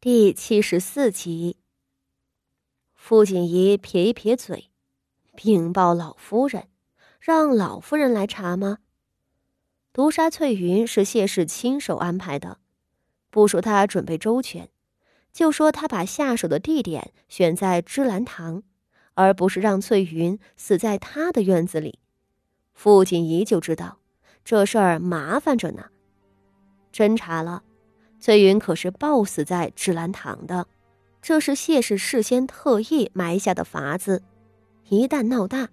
[0.00, 1.56] 第七十四集，
[2.94, 4.70] 傅锦仪撇一撇嘴，
[5.34, 6.68] 禀报老夫人，
[7.18, 8.78] 让老夫人来查吗？
[9.92, 12.60] 毒杀翠云是谢氏亲手安排的，
[13.28, 14.68] 不说他准备周全，
[15.32, 18.62] 就说他把下手的地点选在芝兰堂，
[19.14, 21.98] 而不是让翠云死在他的院子里，
[22.72, 23.98] 傅锦仪就知道
[24.44, 25.86] 这事儿麻烦着呢。
[26.92, 27.64] 侦查了。
[28.20, 30.66] 翠云可是暴死在芝兰堂的，
[31.22, 34.22] 这是谢氏事先特意埋下的法子。
[34.88, 35.68] 一旦闹大，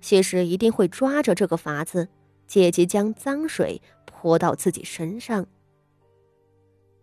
[0.00, 2.08] 谢氏一定会抓着这个法子，
[2.46, 5.46] 借机将脏水泼到自己身上。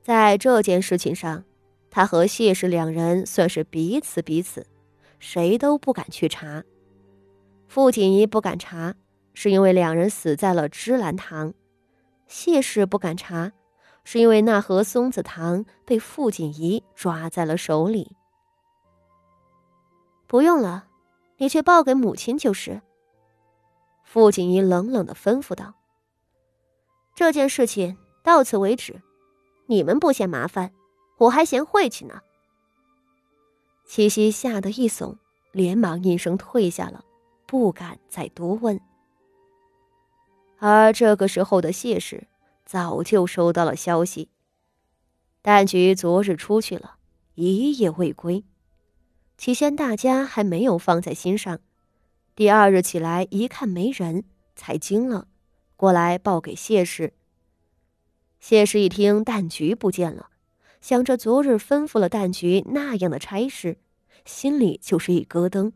[0.01, 1.43] 在这件事情上，
[1.89, 4.65] 他和谢氏两人算是彼此彼此，
[5.19, 6.63] 谁都不敢去查。
[7.67, 8.95] 傅锦仪不敢查，
[9.33, 11.51] 是因为两人死在了芝兰堂；
[12.27, 13.51] 谢氏不敢查。
[14.05, 18.15] 是因为那盒松子糖被傅锦仪抓在了手里。
[20.27, 20.87] 不用了，
[21.37, 22.81] 你去报给母亲就是。
[24.03, 25.73] 傅锦仪冷冷的吩咐道
[27.15, 29.01] ：“这件事情到此为止，
[29.65, 30.71] 你们不嫌麻烦，
[31.17, 32.21] 我还嫌晦气呢。”
[33.85, 35.17] 七夕吓得一怂，
[35.51, 37.03] 连忙应声退下了，
[37.47, 38.79] 不敢再多问。
[40.59, 42.27] 而这个时候的谢氏。
[42.65, 44.29] 早就收到了消息，
[45.43, 46.95] 蛋菊昨日出去了，
[47.35, 48.43] 一夜未归。
[49.37, 51.59] 起先大家还没有放在心上，
[52.35, 54.23] 第二日起来一看没人，
[54.55, 55.27] 才惊了，
[55.75, 57.13] 过来报给谢氏。
[58.39, 60.29] 谢氏一听蛋菊不见了，
[60.81, 63.77] 想着昨日吩咐了蛋菊那样的差事，
[64.25, 65.73] 心里就是一咯噔。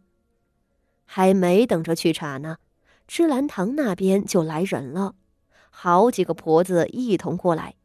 [1.05, 2.57] 还没等着去查呢，
[3.07, 5.15] 芝兰堂那边就来人了。
[5.69, 7.75] 好几个婆子一同过来，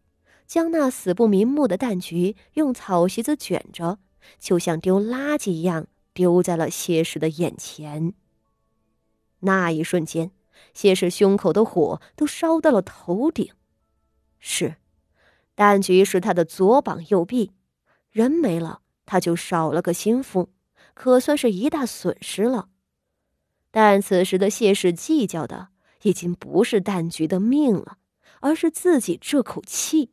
[0.47, 3.99] 将那死不瞑目的蛋菊用草席子卷着，
[4.39, 8.15] 就像丢垃圾一样丢在了谢氏的眼前。
[9.41, 10.31] 那一瞬间，
[10.73, 13.53] 谢氏胸口的火都烧到了头顶。
[14.39, 14.77] 是，
[15.55, 17.53] 蛋菊是他的左膀右臂，
[18.11, 20.51] 人没了，他就少了个心腹，
[20.95, 22.69] 可算是一大损失了。
[23.71, 25.74] 但此时的谢氏计较的。
[26.05, 27.99] 已经不是蛋菊的命了，
[28.41, 30.13] 而是自己这口气。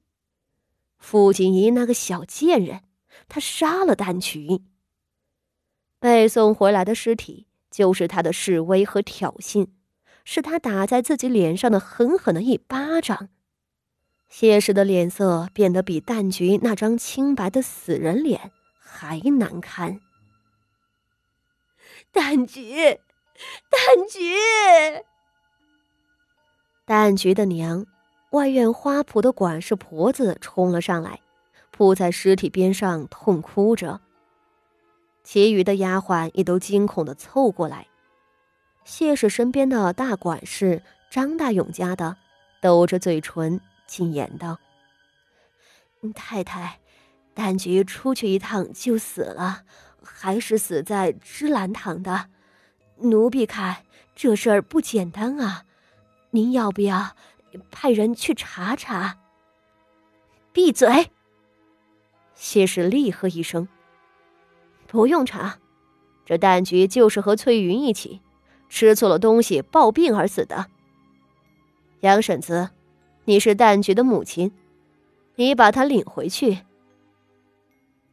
[0.98, 2.82] 傅锦仪那个小贱人，
[3.28, 4.64] 他杀了蛋菊。
[6.00, 9.68] 被送回来的尸体就是他的示威和挑衅，
[10.24, 13.30] 是他打在自己脸上的狠狠的一巴掌。
[14.30, 20.00] 谢氏的脸色变得比蛋菊那张清白的死人脸还难看。
[22.14, 22.76] 蛋菊，
[23.70, 24.22] 蛋菊。
[26.92, 27.86] 旦菊的娘，
[28.32, 31.22] 外院花圃的管事婆子冲了上来，
[31.72, 34.02] 扑在尸体边上痛哭着。
[35.24, 37.88] 其余的丫鬟也都惊恐的凑过来。
[38.84, 42.18] 谢氏身边的大管事张大勇家的，
[42.62, 44.60] 抖着嘴唇进言道
[46.14, 46.82] ：“太太，
[47.34, 49.62] 旦菊出去一趟就死了，
[50.04, 52.26] 还是死在芝兰堂的。
[52.98, 53.78] 奴婢看
[54.14, 55.64] 这事儿不简单啊。”
[56.32, 57.16] 您要不要
[57.70, 59.18] 派人去查查？
[60.54, 61.12] 闭嘴！
[62.34, 63.68] 谢氏厉喝一声
[64.88, 65.60] ：“不用查，
[66.26, 68.22] 这蛋菊就是和翠云一起
[68.70, 70.68] 吃错了东西暴病而死的。
[72.00, 72.70] 杨婶子，
[73.26, 74.52] 你是蛋菊的母亲，
[75.36, 76.60] 你把她领回去。”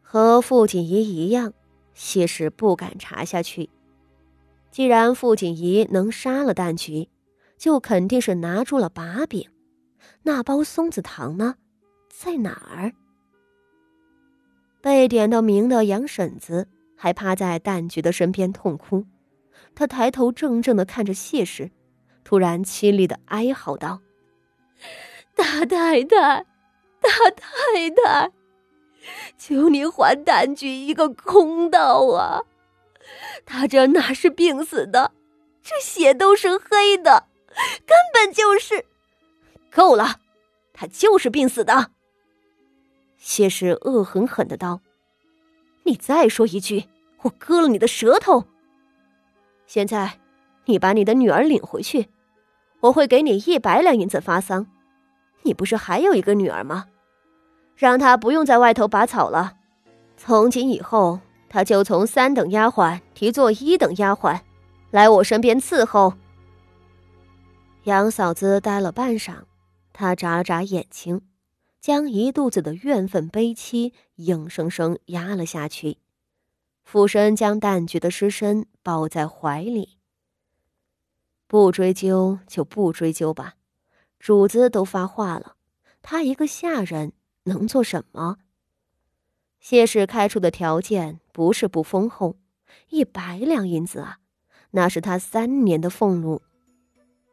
[0.03, 1.53] 和傅锦仪一样，
[1.95, 3.71] 谢氏不敢查下去。
[4.71, 7.09] 既然傅锦仪能杀了蛋菊，
[7.59, 9.51] 就肯定是拿住了把柄，
[10.23, 11.57] 那包松子糖呢，
[12.09, 12.93] 在哪儿？
[14.81, 19.05] 被点到名的杨婶子还趴在旦菊的身边痛哭，
[19.75, 21.73] 她抬头怔怔的看着谢氏，
[22.23, 24.01] 突然凄厉的哀嚎道
[25.35, 26.47] ：“大太太，
[27.01, 28.31] 大太太，
[29.37, 32.43] 求你还旦菊一个公道啊！
[33.45, 35.11] 他这哪是病死的，
[35.61, 37.25] 这血都是黑的。”
[37.85, 38.85] 根本就是，
[39.71, 40.21] 够了，
[40.73, 41.91] 他就是病死的。
[43.17, 44.81] 谢氏恶狠狠的道
[45.85, 46.85] ：“你再说一句，
[47.23, 48.45] 我割了你的舌头。
[49.67, 50.21] 现在，
[50.67, 52.09] 你把你的女儿领回去，
[52.81, 54.67] 我会给你一百两银子发丧。
[55.43, 56.87] 你不是还有一个女儿吗？
[57.75, 59.57] 让她不用在外头拔草了，
[60.17, 61.19] 从今以后，
[61.49, 64.41] 她就从三等丫鬟提做一等丫鬟，
[64.91, 66.15] 来我身边伺候。”
[67.89, 69.45] 杨嫂子呆了半晌，
[69.95, 71.23] 她眨了眨眼睛，
[71.81, 75.97] 将一肚子的怨愤悲戚硬生生压了下去。
[76.85, 79.97] 俯身将蛋菊的尸身抱在怀里。
[81.47, 83.55] 不追究就不追究吧，
[84.19, 85.57] 主子都发话了，
[86.03, 87.15] 他一个下人
[87.45, 88.37] 能做什么？
[89.61, 92.37] 谢氏开出的条件不是不丰厚，
[92.91, 94.19] 一百两银子啊，
[94.73, 96.43] 那是他三年的俸禄，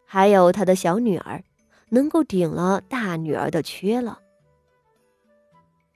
[0.05, 1.43] 还有他的小女儿，
[1.89, 4.19] 能够顶了大女儿的缺了。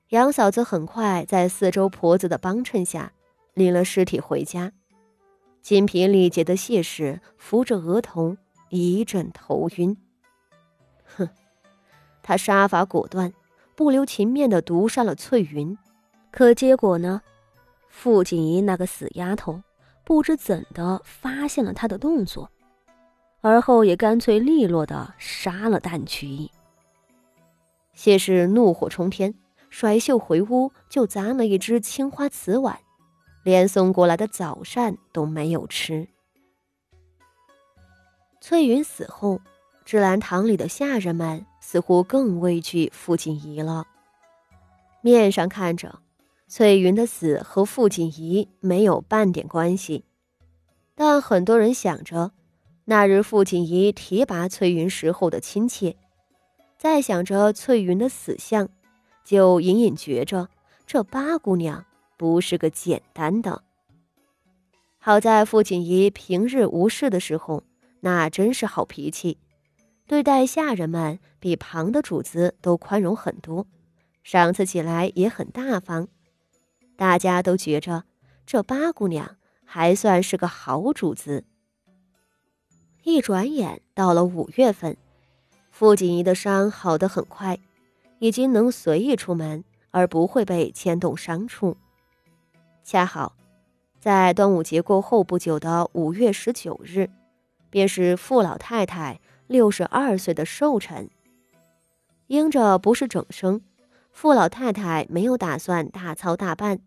[0.10, 3.14] 杨嫂子很快在四周婆子的帮衬下。
[3.56, 4.72] 领了尸体回家，
[5.62, 8.38] 精疲力竭的谢氏扶着额头，
[8.70, 9.98] 一阵头晕。
[11.04, 11.28] 哼，
[12.24, 13.34] 他杀伐果断，
[13.76, 15.78] 不留情面的毒杀了翠云，
[16.32, 17.22] 可结果呢？
[17.90, 19.62] 傅锦怡那个死丫头，
[20.06, 22.50] 不知怎的发现了他的动作，
[23.42, 26.50] 而后也干脆利落的杀了旦曲。
[27.94, 29.34] 谢氏怒火冲天，
[29.70, 32.80] 甩袖回屋就砸了一只青花瓷碗。
[33.44, 36.08] 连送过来的早膳都没有吃。
[38.42, 39.40] 翠云死后，
[39.86, 43.86] 芝兰堂里的下人们似乎更畏惧傅锦仪了。
[45.02, 46.00] 面上看着，
[46.48, 50.04] 翠云的死和傅锦仪没有半点关系，
[50.94, 52.32] 但很多人想着，
[52.90, 55.96] 那日傅锦仪提拔翠云时候的亲切，
[56.76, 58.68] 再想着翠云的死相，
[59.24, 60.50] 就隐隐觉着
[60.88, 61.86] 这八姑娘。
[62.18, 63.62] 不是个简单的。
[64.98, 67.64] 好在傅锦仪平日无事的时候，
[68.00, 69.38] 那真是好脾气，
[70.08, 73.68] 对待下人们比旁的主子都宽容很多，
[74.24, 76.08] 赏赐起来也很大方。
[76.98, 78.06] 大家都觉着
[78.48, 81.46] 这八姑娘还算是个好主子。
[83.04, 84.96] 一转眼到了五月份，
[85.72, 87.58] 傅锦仪的伤好得很快，
[88.20, 91.78] 已经能随意出门，而不会被牵动伤处。
[92.84, 93.36] 恰好，
[94.00, 97.10] 在端午节过后不久的五月十九日，
[97.70, 101.10] 便是傅老太太六十二岁的寿辰。
[102.28, 103.62] 因着不是整生，
[104.12, 106.80] 傅老太太没有打算大操大办，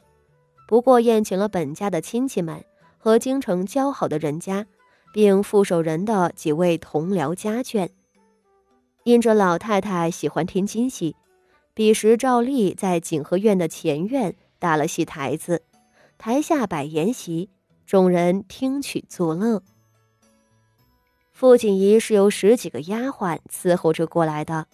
[0.68, 2.64] 不过宴请了本家的亲戚们
[2.98, 4.66] 和京城交好的人家，
[5.12, 7.88] 并副守人的几位同僚家眷。
[9.04, 11.14] 因着老太太喜欢听京戏，
[11.74, 15.62] 彼时照例在景和院的前院搭了戏台子。
[16.18, 17.50] 台下摆筵席，
[17.84, 19.62] 众人听曲作乐。
[21.32, 24.66] 傅锦仪是由十几个丫鬟伺候着过来的，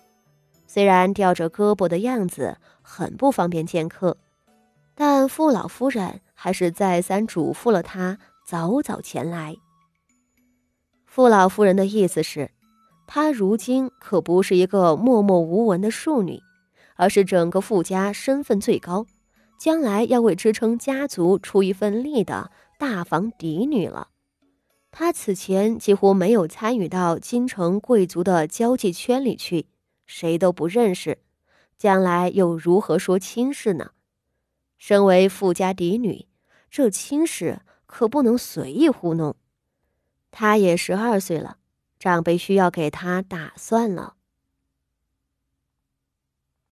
[0.67, 4.19] 虽然吊着胳膊的样子很不方便见客，
[4.95, 9.57] 但傅老夫人还是再三嘱咐了她早早前来。
[11.09, 12.51] 傅老夫人的意思是，
[13.07, 16.41] 她如今可不是一个默默无闻的庶女，
[16.97, 19.07] 而是整个傅家身份最高。
[19.59, 24.09] 将来要为支撑家族出一份力的大房嫡女了。
[24.93, 29.67] 她此前几乎没有参与到京城贵族的交际圈里去，
[30.07, 31.19] 谁都不认识，
[31.77, 33.91] 将来又如何说亲事呢？
[34.77, 36.29] 身为富家嫡女，
[36.71, 39.35] 这亲事可不能随意糊弄。
[40.31, 41.57] 他也十二岁了，
[41.99, 44.18] 长辈需要给他打算了。